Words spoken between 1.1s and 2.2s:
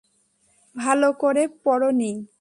করে পড়ো নি?